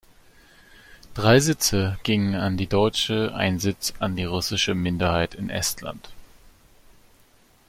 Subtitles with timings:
[1.13, 6.09] Drei Sitze gingen an die deutsche, ein Sitz an die russische Minderheit in Estland.